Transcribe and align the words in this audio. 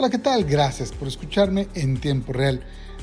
Hola, 0.00 0.08
¿qué 0.08 0.18
tal? 0.18 0.44
Gracias 0.44 0.92
por 0.92 1.08
escucharme 1.08 1.68
en 1.74 2.00
tiempo 2.00 2.32
real. 2.32 2.62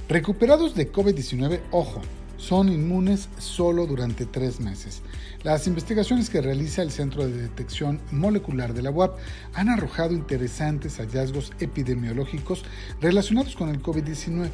Recuperados 0.09 0.73
de 0.73 0.91
COVID-19, 0.91 1.59
ojo, 1.69 2.01
son 2.37 2.69
inmunes 2.69 3.29
solo 3.37 3.85
durante 3.85 4.25
tres 4.25 4.59
meses. 4.59 5.01
Las 5.43 5.67
investigaciones 5.67 6.29
que 6.29 6.41
realiza 6.41 6.81
el 6.81 6.91
Centro 6.91 7.25
de 7.25 7.41
Detección 7.41 8.01
Molecular 8.11 8.73
de 8.73 8.81
la 8.81 8.91
UAP 8.91 9.17
han 9.53 9.69
arrojado 9.69 10.13
interesantes 10.13 10.97
hallazgos 10.97 11.53
epidemiológicos 11.59 12.65
relacionados 12.99 13.55
con 13.55 13.69
el 13.69 13.81
COVID-19. 13.81 14.49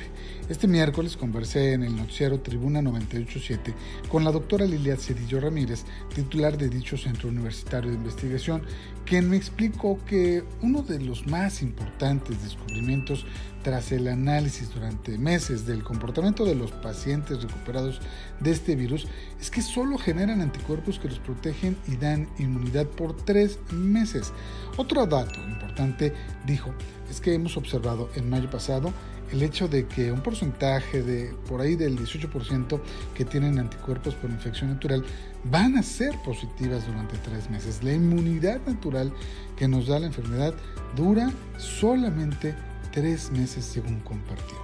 Este 0.50 0.68
miércoles 0.68 1.18
conversé 1.18 1.73
en 1.73 1.83
el 1.83 1.96
noticiero 1.96 2.41
Tribuna 2.41 2.82
987 2.82 3.73
con 4.09 4.23
la 4.23 4.31
doctora 4.31 4.65
Lilia 4.65 4.97
Cedillo 4.97 5.39
Ramírez, 5.39 5.86
titular 6.13 6.57
de 6.57 6.70
dicho 6.70 6.97
Centro 6.97 7.29
Universitario 7.29 7.89
de 7.89 7.97
Investigación, 7.97 8.63
quien 9.05 9.29
me 9.29 9.38
explicó 9.38 10.00
que 10.05 10.43
uno 10.61 10.81
de 10.81 11.00
los 11.00 11.27
más 11.27 11.61
importantes 11.61 12.43
descubrimientos 12.43 13.25
tras 13.64 13.92
el 13.93 14.09
análisis 14.09 14.73
durante 14.73 15.18
meses 15.18 15.65
del 15.65 15.84
comportamiento 15.84 16.45
de 16.45 16.56
los 16.56 16.71
pacientes 16.71 17.42
recuperados 17.42 17.72
de 17.82 18.51
este 18.51 18.75
virus 18.75 19.07
es 19.39 19.50
que 19.50 19.61
solo 19.61 19.97
generan 19.97 20.41
anticuerpos 20.41 21.00
que 21.00 21.09
los 21.09 21.19
protegen 21.19 21.77
y 21.87 21.95
dan 21.95 22.27
inmunidad 22.39 22.86
por 22.87 23.15
tres 23.15 23.59
meses. 23.71 24.31
Otro 24.77 25.05
dato 25.05 25.39
importante, 25.47 26.14
dijo, 26.45 26.73
es 27.09 27.19
que 27.21 27.33
hemos 27.33 27.57
observado 27.57 28.09
en 28.15 28.29
mayo 28.29 28.50
pasado 28.50 28.93
el 29.31 29.41
hecho 29.41 29.67
de 29.67 29.87
que 29.87 30.11
un 30.11 30.21
porcentaje 30.21 31.01
de 31.01 31.33
por 31.50 31.59
ahí 31.59 31.75
del 31.75 31.97
18% 31.97 32.80
que 33.16 33.25
tienen 33.25 33.58
anticuerpos 33.58 34.14
por 34.14 34.30
infección 34.30 34.69
natural 34.69 35.03
van 35.45 35.78
a 35.78 35.83
ser 35.83 36.16
positivas 36.23 36.86
durante 36.86 37.17
tres 37.17 37.50
meses. 37.50 37.83
La 37.83 37.94
inmunidad 37.94 38.61
natural 38.67 39.11
que 39.58 39.67
nos 39.67 39.88
da 39.88 40.00
la 40.00 40.08
enfermedad 40.08 40.53
dura 40.95 41.31
solamente 41.58 42.55
tres 42.92 43.31
meses 43.31 43.66
según 43.66 44.00
compartió. 44.02 44.55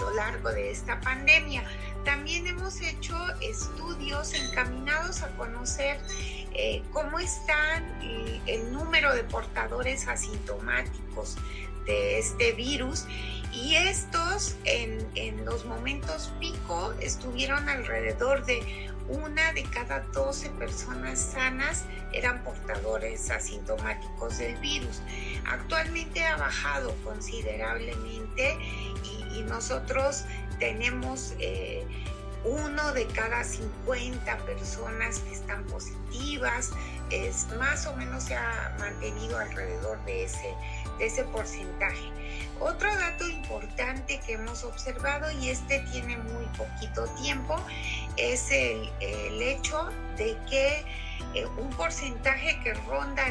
Lo 0.00 0.14
largo 0.14 0.50
de 0.50 0.70
esta 0.70 1.00
pandemia. 1.00 1.62
También 2.04 2.46
hemos 2.46 2.80
hecho 2.80 3.16
estudios 3.40 4.32
encaminados 4.34 5.22
a 5.22 5.28
conocer 5.36 6.00
eh, 6.54 6.82
cómo 6.92 7.18
están 7.18 7.84
eh, 8.02 8.40
el 8.46 8.72
número 8.72 9.14
de 9.14 9.24
portadores 9.24 10.08
asintomáticos 10.08 11.36
de 11.86 12.18
este 12.18 12.52
virus. 12.52 13.04
Y 13.52 13.74
estos 13.74 14.56
en, 14.64 15.06
en 15.16 15.44
los 15.44 15.64
momentos 15.64 16.32
pico 16.40 16.94
estuvieron 17.00 17.68
alrededor 17.68 18.46
de 18.46 18.89
una 19.10 19.52
de 19.52 19.64
cada 19.64 20.00
12 20.12 20.50
personas 20.50 21.18
sanas 21.18 21.84
eran 22.12 22.42
portadores 22.44 23.30
asintomáticos 23.30 24.38
del 24.38 24.56
virus. 24.56 25.02
Actualmente 25.46 26.24
ha 26.24 26.36
bajado 26.36 26.94
considerablemente 27.04 28.56
y, 29.04 29.20
nosotros 29.40 30.24
tenemos 30.58 31.34
eh, 31.38 31.84
uno 32.44 32.92
de 32.92 33.06
cada 33.06 33.42
50 33.42 34.36
personas 34.38 35.18
que 35.20 35.32
están 35.32 35.64
positivas, 35.64 36.70
es, 37.10 37.48
más 37.58 37.86
o 37.86 37.96
menos 37.96 38.24
se 38.24 38.36
ha 38.36 38.76
mantenido 38.78 39.38
alrededor 39.38 40.02
de 40.04 40.24
ese, 40.24 40.54
de 40.98 41.06
ese 41.06 41.24
porcentaje. 41.24 42.10
Otro 42.60 42.94
dato 42.94 43.26
importante 43.28 43.39
que 44.24 44.32
hemos 44.34 44.64
observado, 44.64 45.30
y 45.32 45.50
este 45.50 45.80
tiene 45.92 46.16
muy 46.16 46.44
poquito 46.56 47.06
tiempo, 47.22 47.56
es 48.16 48.50
el, 48.50 48.90
hecho 49.00 49.88
de 50.16 50.36
que 50.48 50.84
eh, 51.34 51.46
un 51.58 51.70
porcentaje 51.70 52.60
que 52.62 52.74
ronda 52.74 53.24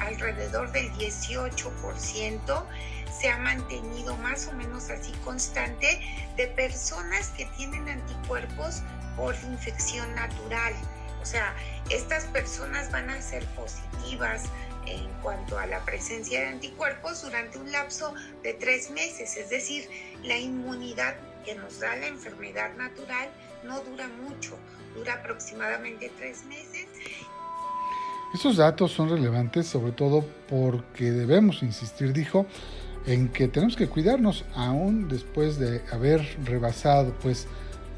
alrededor 0.00 0.70
del 0.72 0.90
18% 0.94 2.64
se 3.10 3.28
ha 3.28 3.38
mantenido 3.38 4.16
más 4.18 4.46
o 4.46 4.52
menos 4.52 4.90
así 4.90 5.12
constante 5.24 6.00
de 6.36 6.46
personas 6.48 7.28
que 7.30 7.46
tienen 7.56 7.88
anticuerpos 7.88 8.82
por 9.16 9.34
infección 9.50 10.14
natural. 10.14 10.72
O 11.20 11.26
sea, 11.26 11.54
estas 11.90 12.24
personas 12.26 12.90
van 12.92 13.10
a 13.10 13.20
ser 13.20 13.44
positivas 13.46 14.44
en 14.94 15.08
cuanto 15.22 15.58
a 15.58 15.66
la 15.66 15.84
presencia 15.84 16.40
de 16.40 16.46
anticuerpos 16.46 17.22
durante 17.22 17.58
un 17.58 17.70
lapso 17.70 18.14
de 18.42 18.54
tres 18.54 18.90
meses, 18.90 19.36
es 19.36 19.50
decir, 19.50 19.88
la 20.24 20.38
inmunidad 20.38 21.16
que 21.44 21.54
nos 21.54 21.80
da 21.80 21.96
la 21.96 22.06
enfermedad 22.06 22.74
natural 22.76 23.28
no 23.64 23.80
dura 23.80 24.08
mucho, 24.08 24.56
dura 24.94 25.14
aproximadamente 25.14 26.10
tres 26.18 26.44
meses. 26.44 26.86
Estos 28.34 28.56
datos 28.58 28.92
son 28.92 29.08
relevantes 29.08 29.66
sobre 29.66 29.92
todo 29.92 30.24
porque 30.48 31.10
debemos 31.10 31.62
insistir, 31.62 32.12
dijo, 32.12 32.46
en 33.06 33.28
que 33.28 33.48
tenemos 33.48 33.74
que 33.74 33.88
cuidarnos 33.88 34.44
aún 34.54 35.08
después 35.08 35.58
de 35.58 35.82
haber 35.90 36.36
rebasado, 36.44 37.14
pues, 37.22 37.46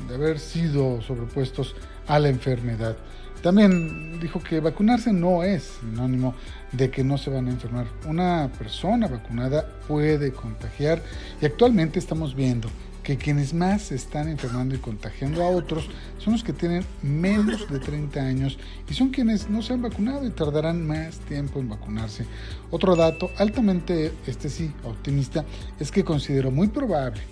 de 0.08 0.14
haber 0.14 0.38
sido 0.38 1.00
sobrepuestos 1.02 1.74
a 2.06 2.18
la 2.18 2.28
enfermedad. 2.28 2.96
También 3.42 4.20
dijo 4.20 4.42
que 4.42 4.60
vacunarse 4.60 5.12
no 5.12 5.42
es 5.42 5.78
sinónimo 5.80 6.34
de 6.72 6.90
que 6.90 7.02
no 7.02 7.16
se 7.16 7.30
van 7.30 7.48
a 7.48 7.50
enfermar. 7.50 7.86
Una 8.06 8.50
persona 8.58 9.08
vacunada 9.08 9.66
puede 9.88 10.32
contagiar 10.32 11.02
y 11.40 11.46
actualmente 11.46 11.98
estamos 11.98 12.34
viendo 12.34 12.68
que 13.02 13.16
quienes 13.16 13.54
más 13.54 13.82
se 13.82 13.94
están 13.94 14.28
enfermando 14.28 14.74
y 14.74 14.78
contagiando 14.78 15.42
a 15.42 15.48
otros 15.48 15.88
son 16.18 16.34
los 16.34 16.44
que 16.44 16.52
tienen 16.52 16.84
menos 17.02 17.66
de 17.70 17.78
30 17.78 18.20
años 18.20 18.58
y 18.90 18.92
son 18.92 19.08
quienes 19.08 19.48
no 19.48 19.62
se 19.62 19.72
han 19.72 19.80
vacunado 19.80 20.26
y 20.26 20.30
tardarán 20.30 20.86
más 20.86 21.18
tiempo 21.20 21.60
en 21.60 21.70
vacunarse. 21.70 22.26
Otro 22.70 22.94
dato 22.94 23.30
altamente, 23.38 24.12
este 24.26 24.50
sí, 24.50 24.70
optimista, 24.84 25.46
es 25.78 25.90
que 25.90 26.04
considero 26.04 26.50
muy 26.50 26.68
probable 26.68 27.22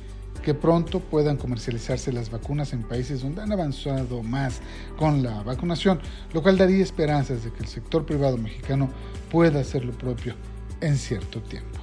que 0.49 0.55
pronto 0.55 1.01
puedan 1.01 1.37
comercializarse 1.37 2.11
las 2.11 2.31
vacunas 2.31 2.73
en 2.73 2.83
países 2.83 3.21
donde 3.21 3.43
han 3.43 3.53
avanzado 3.53 4.23
más 4.23 4.63
con 4.97 5.23
la 5.23 5.43
vacunación, 5.43 6.01
lo 6.33 6.41
cual 6.41 6.57
daría 6.57 6.83
esperanzas 6.83 7.45
de 7.45 7.53
que 7.53 7.65
el 7.65 7.69
sector 7.69 8.07
privado 8.07 8.39
mexicano 8.39 8.89
pueda 9.31 9.61
hacer 9.61 9.85
lo 9.85 9.93
propio 9.93 10.35
en 10.81 10.97
cierto 10.97 11.43
tiempo. 11.43 11.81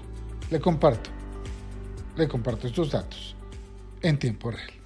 Le 0.49 0.59
comparto, 0.59 1.11
le 2.17 2.27
comparto 2.27 2.65
estos 2.65 2.89
datos 2.89 3.35
en 4.01 4.17
tiempo 4.17 4.49
real. 4.49 4.84